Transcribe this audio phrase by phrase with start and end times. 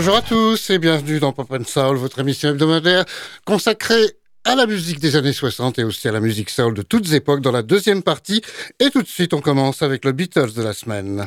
[0.00, 3.04] Bonjour à tous et bienvenue dans Pop and Soul, votre émission hebdomadaire
[3.44, 4.16] consacrée
[4.46, 7.42] à la musique des années 60 et aussi à la musique soul de toutes époques
[7.42, 8.40] dans la deuxième partie.
[8.78, 11.26] Et tout de suite, on commence avec le Beatles de la semaine.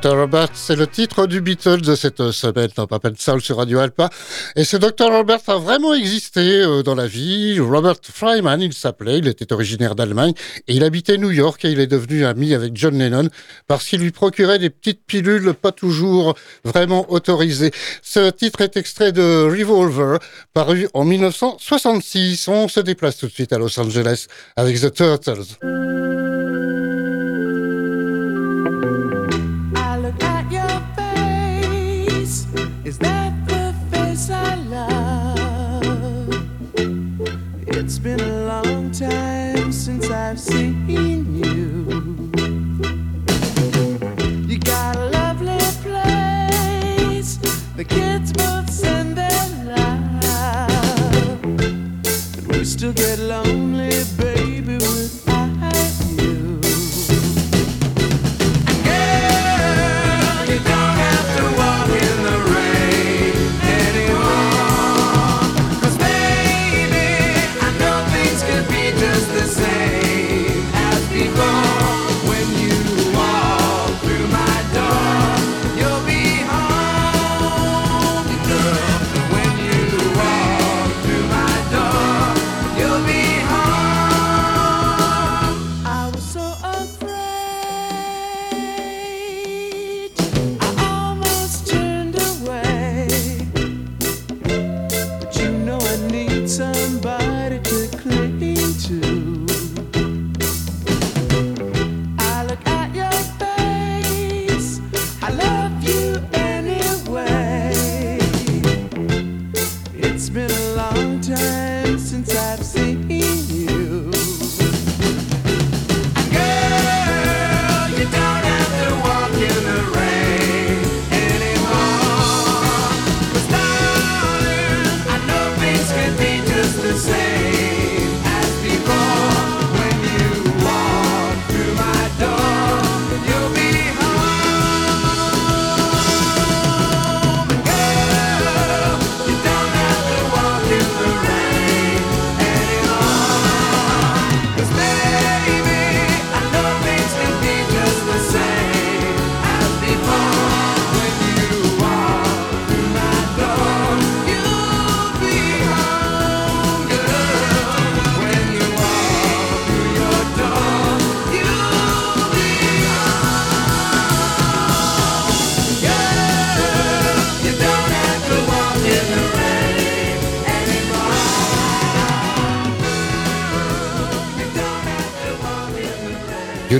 [0.00, 0.16] Dr.
[0.16, 4.08] Robert, c'est le titre du Beatles de cette semaine dans Papa Soul sur Radio Alpa.
[4.56, 5.10] Et ce Dr.
[5.10, 7.60] Robert a vraiment existé euh, dans la vie.
[7.60, 10.32] Robert Fryman, il s'appelait, il était originaire d'Allemagne
[10.68, 13.28] et il habitait New York et il est devenu ami avec John Lennon
[13.66, 17.72] parce qu'il lui procurait des petites pilules pas toujours vraiment autorisées.
[18.00, 20.18] Ce titre est extrait de Revolver,
[20.54, 22.48] paru en 1966.
[22.48, 25.89] On se déplace tout de suite à Los Angeles avec The Turtles.
[37.90, 42.30] It's been a long time since I've seen you.
[44.46, 47.38] You got a lovely place.
[47.74, 51.42] The kids both send their love,
[52.36, 53.89] but we still get lonely.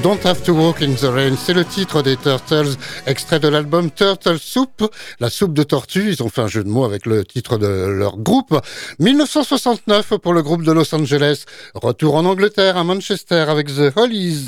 [0.02, 2.74] Don't Have to Walk in the Rain, c'est le titre des Turtles,
[3.06, 6.12] extrait de l'album Turtle Soup, la soupe de tortue.
[6.12, 8.58] Ils ont fait un jeu de mots avec le titre de leur groupe.
[8.98, 11.44] 1969 pour le groupe de Los Angeles.
[11.74, 14.46] Retour en Angleterre, à Manchester avec The Hollies.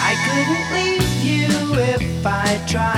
[0.00, 2.93] I couldn't leave you if I tried.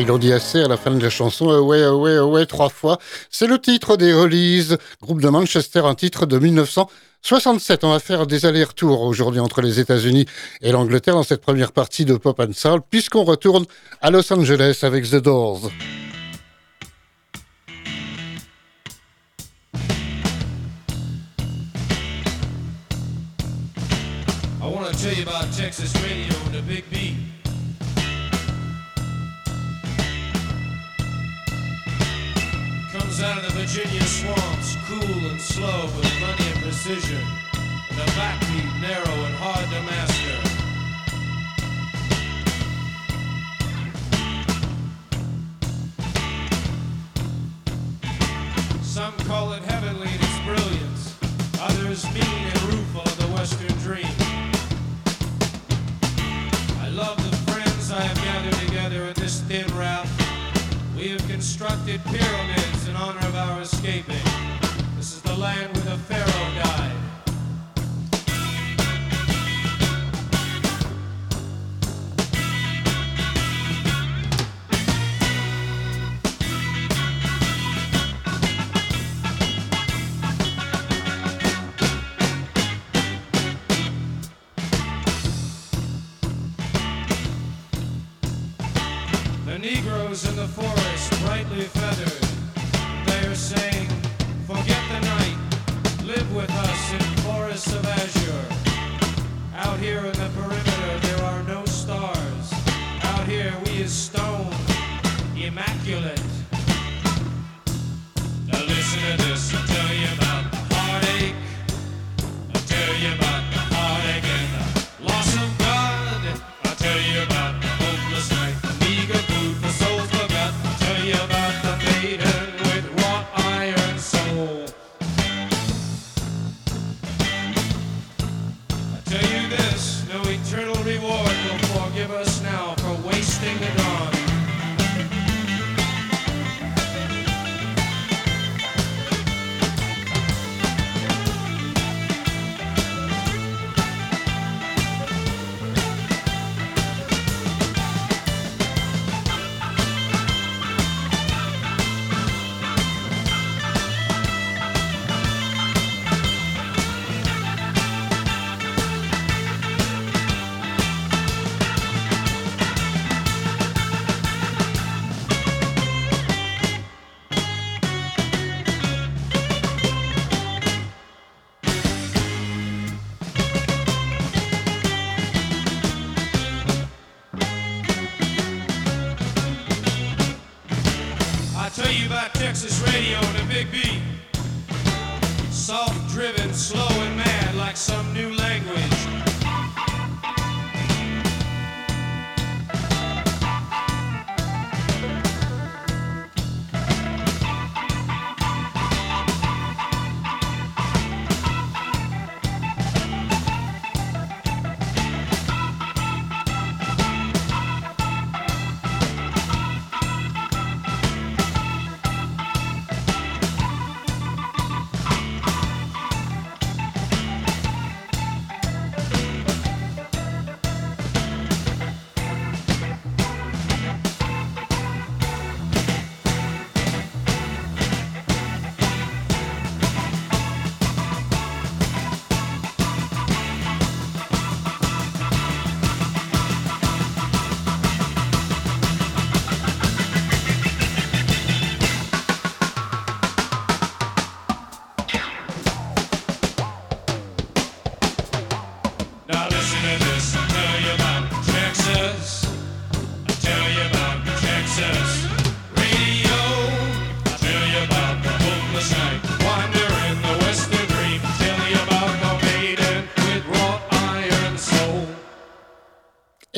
[0.00, 2.98] ils l'ont dit assez à la fin de la chanson, Away, Away, Away, trois fois.
[3.30, 7.84] C'est le titre des Hollies, groupe de Manchester, un titre de 1967.
[7.84, 10.26] On va faire des allers-retours aujourd'hui entre les États-Unis
[10.62, 13.66] et l'Angleterre dans cette première partie de Pop and Soul, puisqu'on retourne
[14.00, 15.70] à Los Angeles avec The Doors.
[24.90, 27.29] I tell you about Texas radio and the big.
[33.22, 37.20] out of the Virginia swamps, cool and slow with plenty of precision.
[37.90, 40.39] and a backbeat narrow and hard to master.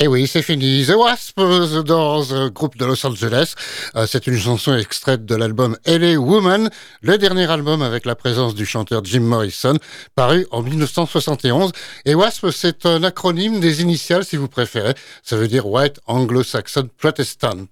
[0.02, 0.84] Et oui, c'est fini.
[0.84, 3.54] The Wasp, The Doors, euh, groupe de Los Angeles.
[3.94, 6.70] Euh, c'est une chanson extraite de l'album LA Woman,
[7.02, 9.78] le dernier album avec la présence du chanteur Jim Morrison,
[10.16, 11.70] paru en 1971.
[12.04, 14.94] Et Wasp, c'est un acronyme des initiales, si vous préférez.
[15.22, 17.68] Ça veut dire White Anglo-Saxon Protestant.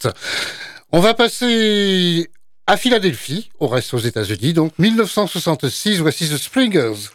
[0.92, 2.30] On va passer
[2.68, 7.10] à Philadelphie, on reste aux États-Unis, donc 1966, voici The Springers.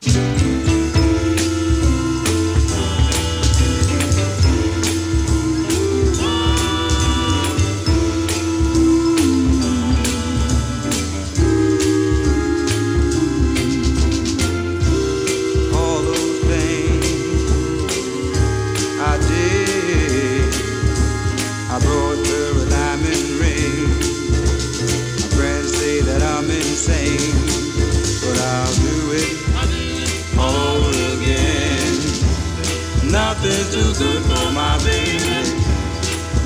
[33.46, 35.54] Nothing's too good for my baby.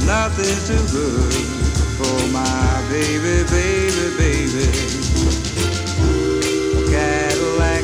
[0.05, 1.33] Nothing's too good
[1.95, 4.67] for my baby, baby, baby.
[6.75, 7.83] A Cadillac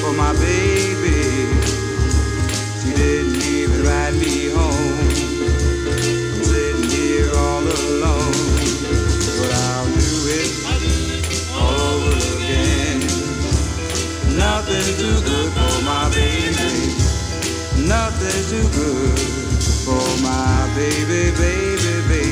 [0.00, 1.46] for my baby.
[2.82, 4.98] She didn't even ride me home.
[6.34, 8.32] I'm sitting here all alone,
[9.38, 10.50] but I'll do it
[11.54, 12.98] all again.
[14.36, 15.27] Nothing's too.
[17.88, 19.18] Nothing's too good
[19.86, 22.27] for my baby, baby, baby.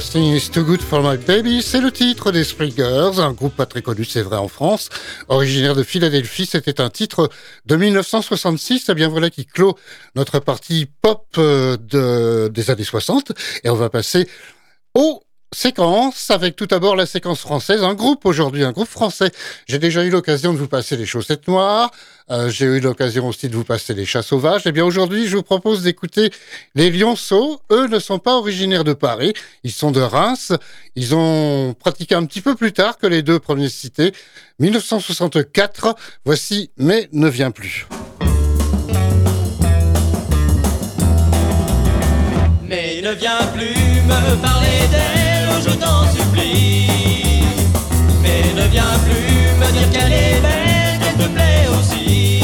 [0.00, 3.82] Is too good for my baby, c'est le titre des Springers, un groupe pas très
[3.82, 4.88] connu, c'est vrai, en France.
[5.28, 7.28] Originaire de Philadelphie, c'était un titre
[7.66, 9.76] de 1966, et bien voilà qui clôt
[10.14, 13.32] notre partie pop euh, de, des années 60.
[13.62, 14.26] Et on va passer
[14.94, 19.30] au séquence avec tout d'abord la séquence française, un groupe aujourd'hui, un groupe français.
[19.66, 21.90] J'ai déjà eu l'occasion de vous passer les chaussettes noires,
[22.30, 24.66] euh, j'ai eu l'occasion aussi de vous passer les chats sauvages.
[24.66, 26.30] Et bien aujourd'hui, je vous propose d'écouter
[26.76, 27.60] les lionceaux.
[27.72, 29.32] Eux ne sont pas originaires de Paris,
[29.64, 30.52] ils sont de Reims.
[30.94, 34.12] Ils ont pratiqué un petit peu plus tard que les deux premiers cités.
[34.60, 37.86] 1964, voici Mais ne vient plus.
[42.68, 43.74] Mais ne viens plus
[44.06, 45.19] me parler d'elle,
[48.22, 52.42] Mais ne viens plus me dire qu'elle est belle, qu'elle te plaît aussi.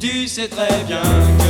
[0.00, 1.41] Tu sais très bien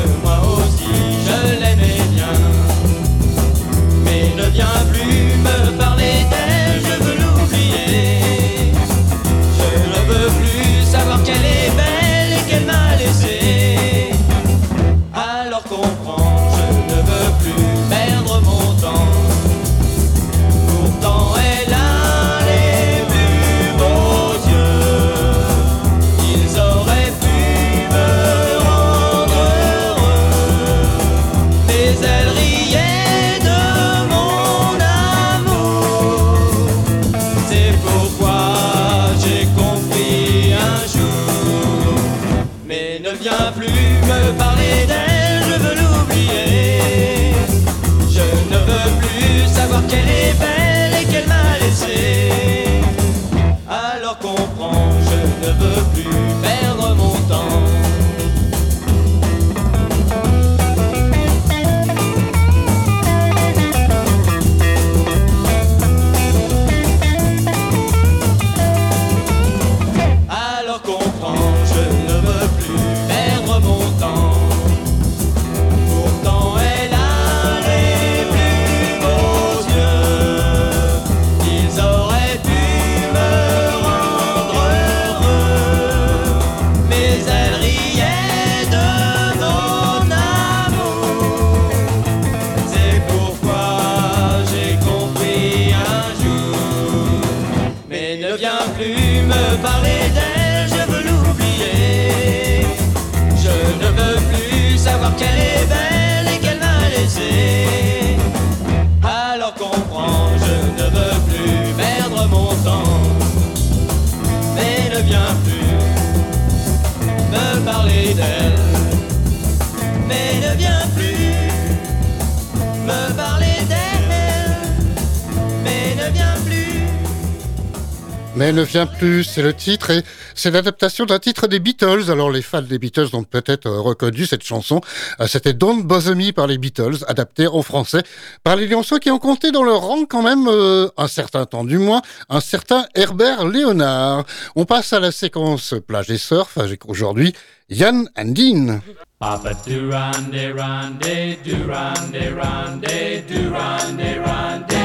[128.42, 130.02] Mais ne vient plus, c'est le titre et
[130.34, 132.10] c'est l'adaptation d'un titre des Beatles.
[132.10, 134.80] Alors les fans des Beatles ont peut-être euh, reconnu cette chanson.
[135.20, 138.02] Euh, C'était Don't Bother Me par les Beatles, adapté en français
[138.42, 141.62] par les Lionceaux qui ont compté dans leur rang quand même euh, un certain temps
[141.62, 144.24] du moins, un certain Herbert Léonard.
[144.56, 147.34] On passe à la séquence plage et surf avec aujourd'hui
[147.70, 148.80] Yann and Dean.
[149.20, 152.86] Papa Durande, Rande, Durande, Rande,
[153.28, 154.81] Durande, Rande.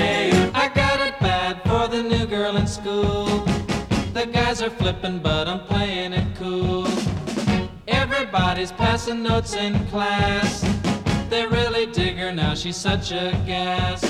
[4.94, 6.88] Flipping, but I'm playing it cool.
[7.90, 10.62] Everybody's passing notes in class.
[11.30, 14.02] They really dig her now, she's such a gas.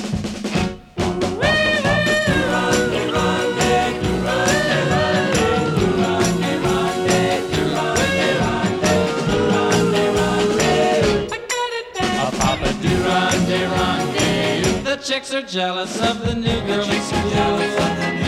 [15.03, 18.26] Chicks are jealous of the new girl in school.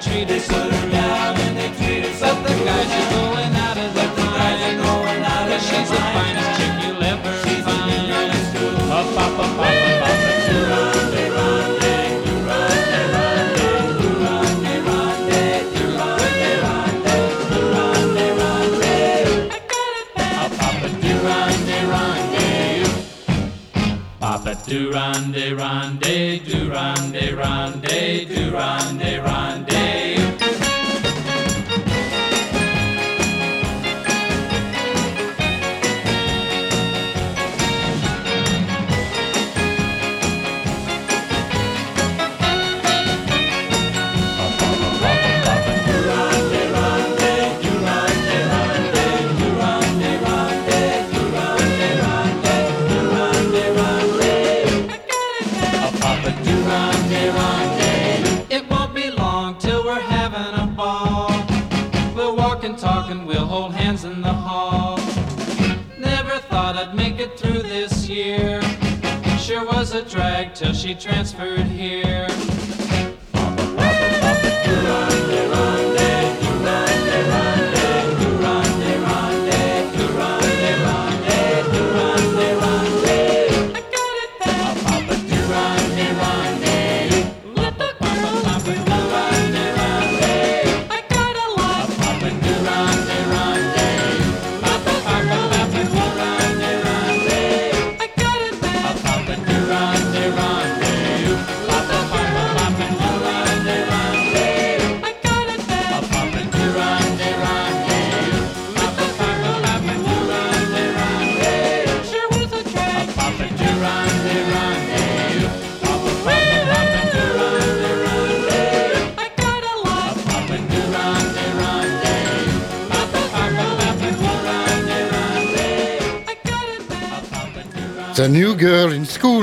[0.00, 3.94] Treat her so down and they treat so But the guys are going out of
[3.94, 4.80] their mind.
[4.82, 7.32] Cause she's the finest chick you'll ever
[7.64, 7.90] find.
[8.92, 9.86] A Papa, Papa,
[24.20, 26.40] Papa Durande, Rande.
[26.44, 29.05] Durande, Rande, Durande,
[70.56, 72.35] till she transferred here.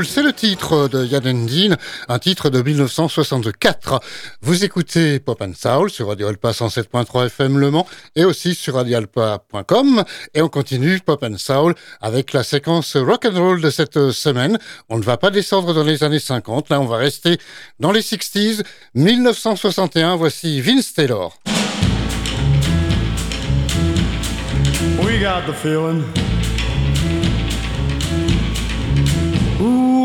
[0.06, 1.76] C'est le titre de Yann Dean,
[2.08, 4.00] un titre de 1964.
[4.41, 8.76] Vous écoutez Pop and Soul sur Radio Alpa 107.3 FM Le Mans et aussi sur
[8.76, 14.12] radioalpa.com et on continue Pop and Soul avec la séquence rock and roll de cette
[14.12, 14.58] semaine.
[14.88, 17.38] On ne va pas descendre dans les années 50, là on va rester
[17.80, 18.63] dans les 60s.
[18.96, 21.34] 1961, voici Vince Taylor.
[25.04, 26.23] We got the feeling.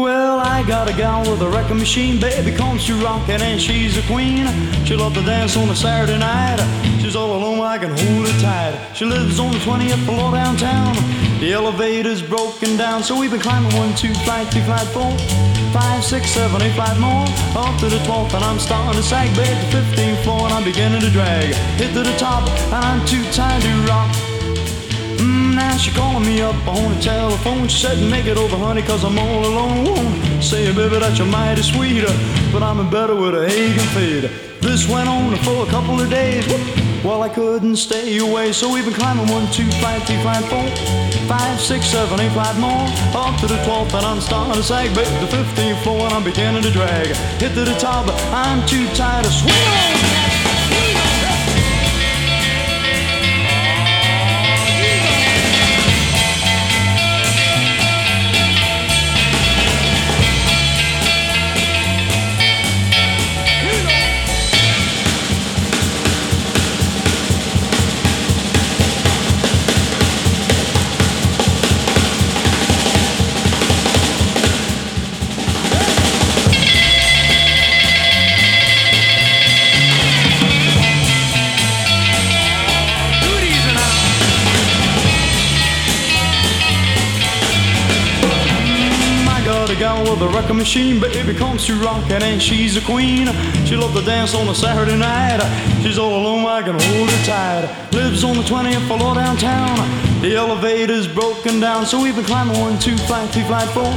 [0.09, 3.99] Well, I got a gal with a wrecking machine, baby, comes to rockin' and she's
[3.99, 4.47] a queen.
[4.87, 6.61] She loves to dance on a Saturday night.
[7.03, 8.73] She's all alone, I can hold her tight.
[8.95, 10.95] She lives on the 20th floor downtown.
[11.41, 15.13] The elevator's broken down, so we've been climbing one, two, flight, flight, four,
[15.77, 17.29] five, six, seven, eight, flight more.
[17.61, 20.65] Up to the 12th, and I'm starting to sag, babe, the 15th floor, and I'm
[20.65, 21.55] beginning to drag.
[21.77, 24.38] Hit to the top, and I'm too tired to rock.
[25.19, 27.69] Mm, now she calling me up on the telephone.
[27.69, 30.41] She said, make it over, honey, cause I'm all alone.
[30.41, 32.05] Say, baby, that you're mighty sweet,
[32.53, 34.31] but I'm in better with a Hagen fade.
[34.61, 36.47] This went on for a couple of days.
[37.05, 40.67] Well, I couldn't stay away, so we've been climbing one, two, five, three, five, four,
[41.27, 42.87] five, six, seven, eight, five more.
[43.15, 46.25] Up to the 12th, and I'm starting to sag, baby, the 15th floor, and I'm
[46.25, 47.07] beginning to drag.
[47.43, 50.09] Hit to the top, but I'm too tired to swing
[90.11, 93.27] with a record machine, baby comes to rockin' and she's a queen.
[93.67, 95.41] She loves to dance on a Saturday night.
[95.83, 97.93] She's all alone, I can hold her tight.
[97.93, 99.77] Lives on the 20th floor downtown.
[100.23, 103.93] The elevator's broken down, so we've been climbing one, two, flight, three, flight, four,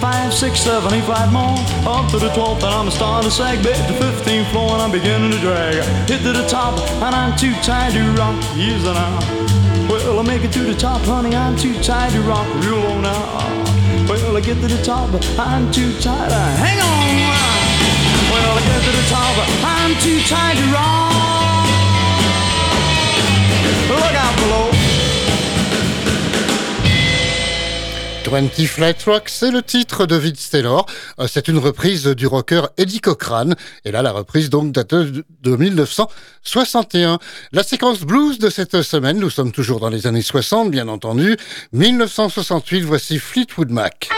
[0.00, 1.56] five, six, seven, eight, flight more.
[1.88, 4.92] Up to the 12th, and I'm starting to sag, baby, the 15th floor, and I'm
[4.92, 5.74] beginning to drag.
[6.08, 8.36] Hit to the top, and I'm too tired to rock.
[8.56, 9.88] Yes, and I.
[9.88, 11.34] Well, I make it to the top, honey.
[11.34, 13.75] I'm too tired to rock real low now.
[14.36, 16.28] Well, I get to the top, but I'm too tired.
[16.28, 17.16] to hang on.
[18.30, 21.64] Well, I get to the top, but I'm too tired to rock.
[23.88, 24.70] Look out below.
[28.24, 30.84] 20 Flight Rock, c'est le titre de Vince Taylor.
[31.18, 33.52] Euh, C'est une reprise du rocker Eddie Cochran.
[33.86, 37.18] Et là, la reprise donc date de 1961.
[37.52, 41.38] La séquence blues de cette semaine, nous sommes toujours dans les années 60, bien entendu.
[41.72, 44.10] 1968, voici Fleetwood Mac.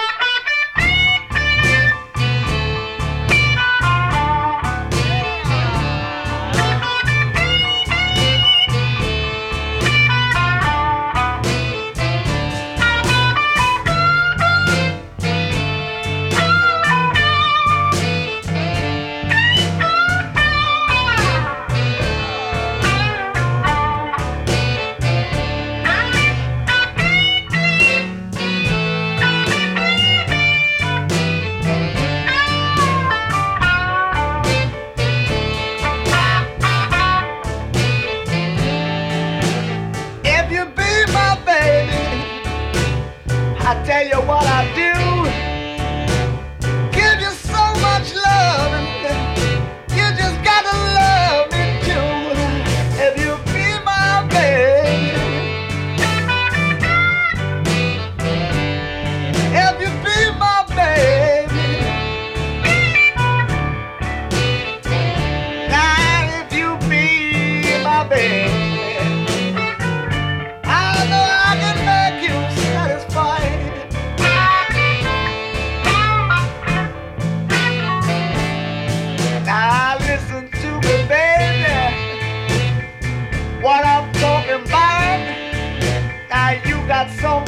[87.21, 87.48] so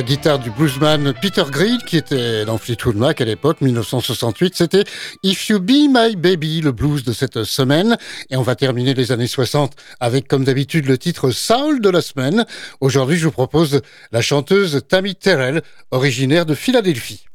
[0.00, 4.54] la guitare du bluesman Peter Green qui était dans Fleetwood Mac à l'époque, 1968.
[4.56, 4.84] C'était
[5.22, 7.98] If You Be My Baby, le blues de cette semaine.
[8.30, 12.00] Et on va terminer les années 60 avec, comme d'habitude, le titre Soul de la
[12.00, 12.46] semaine.
[12.80, 15.60] Aujourd'hui, je vous propose la chanteuse Tammy Terrell,
[15.90, 17.26] originaire de Philadelphie.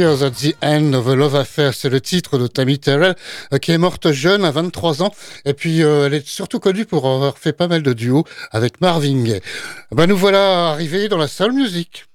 [0.00, 3.14] Love Affair, c'est le titre de Tammy Terrell,
[3.52, 5.14] euh, qui est morte jeune à 23 ans.
[5.44, 8.80] Et puis, euh, elle est surtout connue pour avoir fait pas mal de duos avec
[8.80, 9.40] Marvin Gaye.
[9.92, 12.06] Ben, nous voilà arrivés dans la soul music.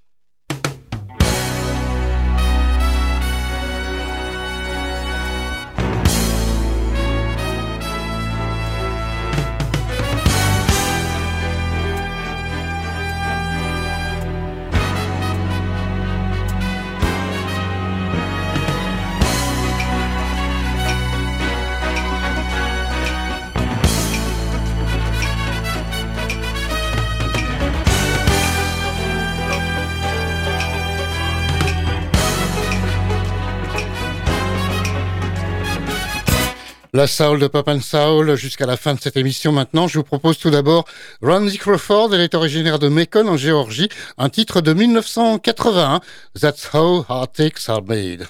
[36.92, 39.88] La Soul de Pop and Soul jusqu'à la fin de cette émission maintenant.
[39.88, 40.86] Je vous propose tout d'abord
[41.22, 46.02] Randy Crawford, elle est originaire de Macon en Géorgie, un titre de 1981,
[46.42, 48.28] That's How Heartaches Are Made.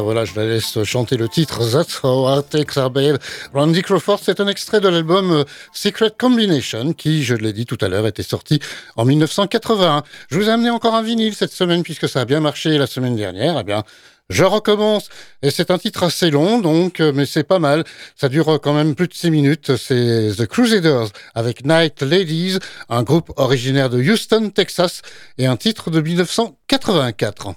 [0.00, 3.18] Ben voilà, je la laisse chanter le titre That's How Heartaches Are Made.
[3.52, 5.44] Randy Crawford, c'est un extrait de l'album euh,
[5.74, 8.60] Secret Combination qui, je l'ai dit tout à l'heure, était sorti
[8.96, 10.02] en 1981.
[10.30, 12.86] Je vous ai amené encore un vinyle cette semaine puisque ça a bien marché la
[12.86, 13.58] semaine dernière.
[13.60, 13.84] Eh bien,
[14.30, 15.10] je recommence.
[15.42, 17.84] Et c'est un titre assez long, donc, euh, mais c'est pas mal.
[18.16, 19.76] Ça dure quand même plus de six minutes.
[19.76, 25.02] C'est The Crusaders avec Night Ladies, un groupe originaire de Houston, Texas,
[25.36, 27.54] et un titre de 1984.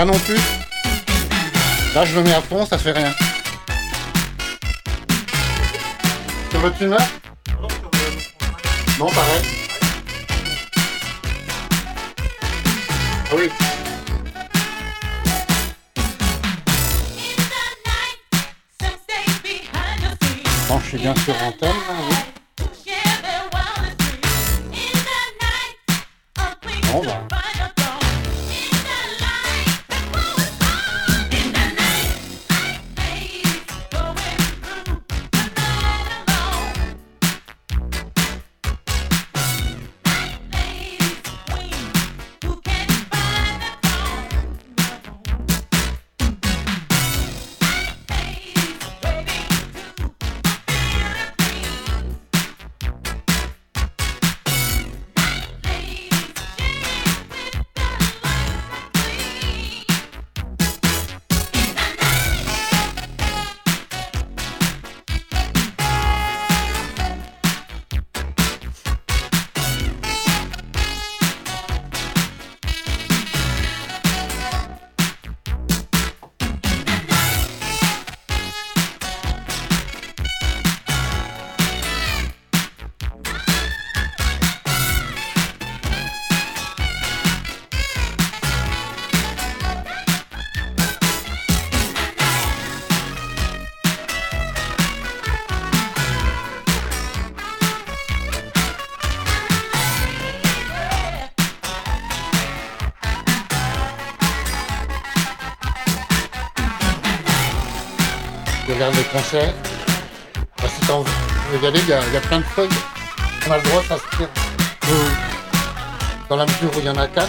[0.00, 0.40] Là non plus
[1.94, 3.12] Là, je le mets à fond, ça fait rien.
[6.50, 6.96] Sur le tuner
[8.98, 9.42] Non, pareil.
[13.30, 13.50] Ah oui.
[20.68, 21.69] Bon, je suis bien sur antenne, là,
[109.12, 109.54] Concerts.
[110.58, 110.86] Bah, si
[111.56, 112.68] regarder, il y, a- il y a plein de feuilles.
[113.46, 114.28] On a le droit de s'inscrire.
[116.28, 117.28] Dans la mesure où il y en a quatre.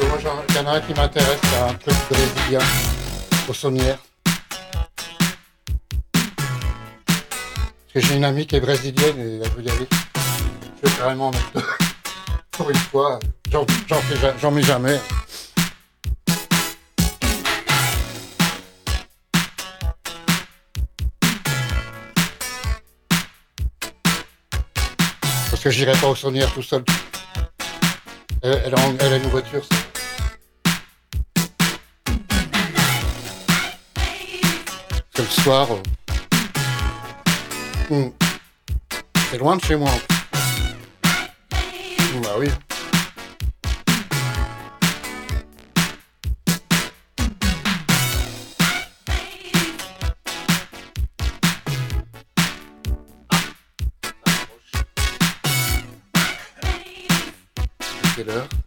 [0.00, 0.18] Moi,
[0.48, 2.60] il y en a un qui m'intéresse, c'est un truc brésilien,
[3.48, 3.98] au saunière.
[7.12, 9.88] Parce que j'ai une amie qui est brésilienne et elle veut y aller.
[10.82, 11.52] Je vais carrément en mettre.
[12.52, 13.18] Pour une fois,
[13.50, 13.66] j'en
[14.40, 15.00] j'en mets jamais.
[25.64, 26.84] Que j'irai pas au saunière tout seul.
[28.42, 29.64] Elle, elle a, une voiture.
[29.64, 29.76] ça.
[35.16, 35.68] Le soir.
[37.90, 38.12] euh, hmm,
[39.30, 39.90] C'est loin de chez moi.
[42.22, 42.50] Bah oui.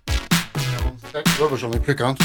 [0.06, 2.16] 47 Ouais, bah, j'en ai plus qu'un.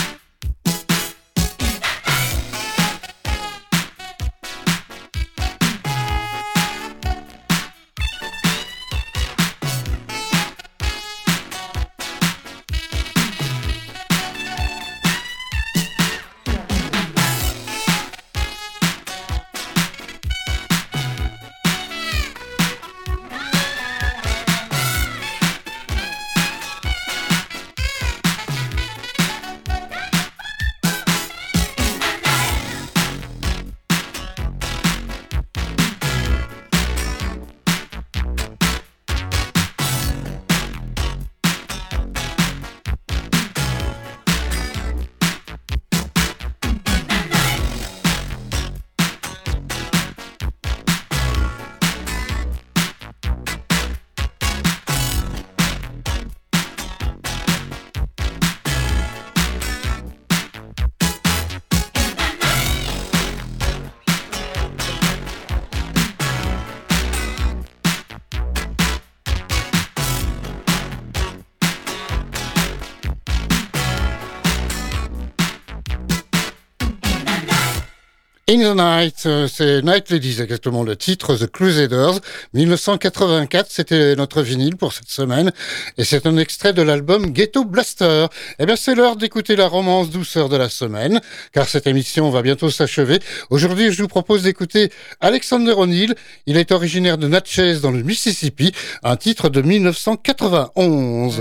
[78.52, 82.20] In the Night, euh, c'est Night Ladies exactement le titre, The Crusaders,
[82.52, 85.52] 1984, c'était notre vinyle pour cette semaine,
[85.96, 88.26] et c'est un extrait de l'album Ghetto Blaster.
[88.58, 91.22] Eh bien c'est l'heure d'écouter la romance douceur de la semaine,
[91.54, 93.20] car cette émission va bientôt s'achever.
[93.48, 94.92] Aujourd'hui je vous propose d'écouter
[95.22, 101.40] Alexander O'Neill, il est originaire de Natchez dans le Mississippi, un titre de 1991.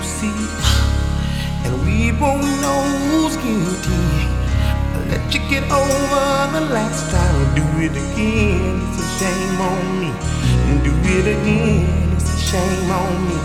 [0.21, 0.45] see,
[1.65, 4.05] and we won't know who's guilty.
[4.93, 7.55] I'll let you get over the last time.
[7.57, 10.11] Do it again, it's a shame on me.
[10.85, 13.37] Do it again, it's a shame on me.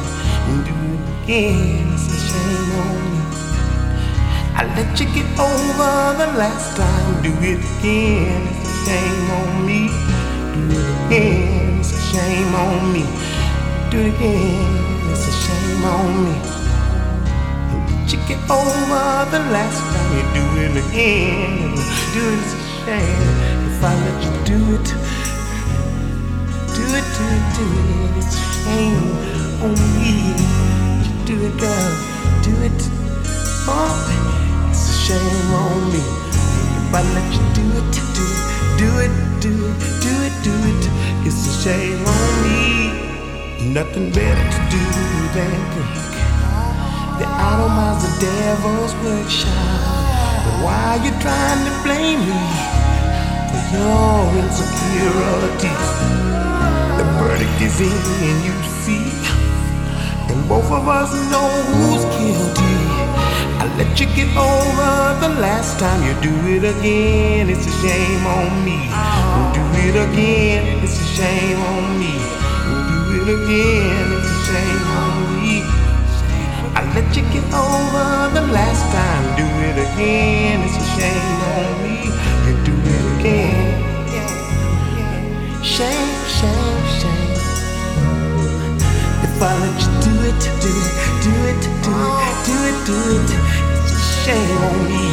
[0.69, 3.23] Do it again, it's a shame on me.
[4.59, 7.23] I let you get over the last time.
[7.25, 9.81] Do it again, it's a shame on me.
[10.53, 13.05] Do it again, it's a shame on me.
[13.91, 16.56] Do it again, it's a shame on me.
[18.27, 20.11] Get over the last time.
[20.17, 21.77] You do it again,
[22.13, 23.31] do it, it's a shame.
[23.71, 24.89] If I let you do it,
[26.75, 29.15] do it, do it, do it, it's a shame
[29.63, 30.35] on me.
[31.25, 31.93] Do it, girl,
[32.43, 32.81] do it.
[33.71, 33.95] Oh,
[34.71, 36.03] it's a shame on me.
[36.83, 38.51] If I let you do it, do it,
[38.83, 40.83] do it, do it, do it, do it,
[41.27, 43.73] it's a shame on me.
[43.73, 44.83] Nothing better to do
[45.33, 46.16] than
[47.25, 49.53] don't mind the devil's workshop.
[50.45, 52.43] But why you trying to blame me
[53.51, 55.89] for your insecurities?
[56.99, 58.55] The verdict is in, and you
[58.85, 59.09] see.
[60.31, 62.77] And both of us know who's guilty.
[63.59, 64.93] I let you get over
[65.25, 67.49] the last time you do it again.
[67.49, 68.79] It's a shame on me.
[69.33, 70.85] You Do it again.
[70.85, 72.13] It's a shame on me.
[72.69, 74.13] You Do it again.
[74.13, 75.06] It's a shame on me.
[76.97, 79.25] Let you get over the last time.
[79.37, 80.65] Do it again.
[80.65, 81.97] It's a shame on me.
[82.47, 83.69] You do it again.
[85.63, 87.37] Shame, shame, shame.
[89.27, 91.93] If I let you do it, do it, do it, do
[92.25, 93.29] it, do it, do it,
[93.77, 95.05] it's a shame on me.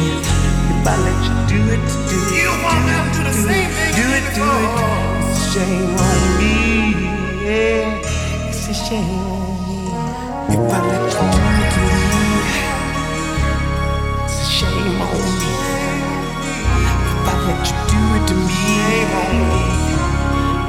[0.72, 3.68] If I let you do it, do it, you want them to do the same
[3.76, 4.72] thing, do it, do it,
[5.28, 6.56] it's a shame on me.
[7.44, 9.76] Yeah, it's a shame on me.
[10.54, 11.53] If I let you do it
[15.14, 15.22] If
[17.28, 18.54] I let you do it to me.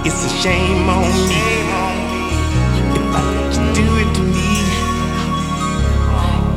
[0.06, 1.42] It's a shame on me.
[2.94, 4.52] If I let you do it to me,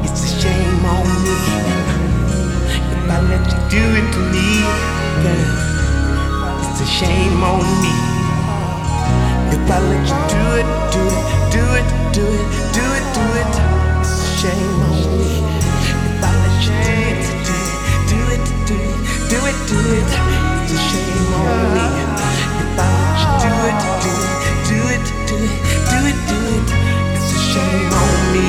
[0.04, 1.36] it's a shame on me.
[2.92, 4.48] If I let you do it to me,
[5.24, 5.48] girl,
[6.60, 7.94] it's a shame on me.
[9.54, 13.24] If I let you do it, do it, do it, do it, do it, do
[13.40, 13.67] it, it's a
[19.68, 21.84] do it, do it, do it, it's a shame on me.
[22.62, 25.60] If I do it, do it, do it, do it,
[25.90, 26.68] do it, do it,
[27.12, 28.48] it's a shame on me.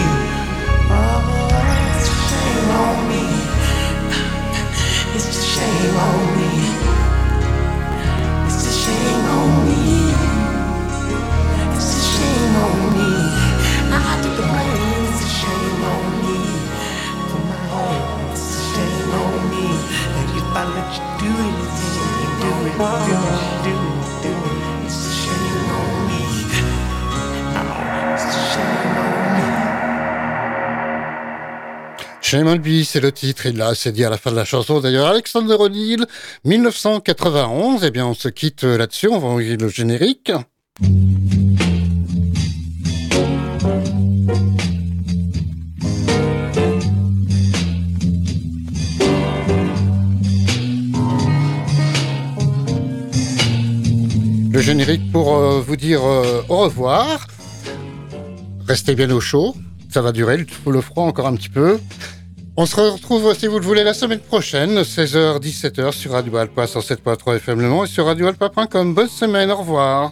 [0.90, 1.52] Oh,
[1.98, 3.24] it's a shame on me.
[5.16, 6.52] It's a shame on me.
[8.48, 9.84] It's a shame on me.
[11.76, 13.12] It's a shame on me.
[13.92, 14.44] I took the
[20.52, 21.60] I let you
[32.30, 34.80] shame on c'est le titre, il l'a assez dit à la fin de la chanson.
[34.80, 36.06] D'ailleurs, Alexander O'Neill,
[36.46, 40.32] 1991, eh bien, on se quitte là-dessus, on va envoyer le générique.
[54.62, 57.28] Générique pour euh, vous dire euh, au revoir.
[58.68, 59.56] Restez bien au chaud,
[59.90, 61.80] ça va durer, le le froid encore un petit peu.
[62.58, 66.66] On se retrouve, si vous le voulez, la semaine prochaine, 16h, 17h sur Radio Alpa
[66.66, 68.94] 107.3 FM Le Mans et sur radioalpa.com.
[68.94, 70.12] Bonne semaine, au revoir.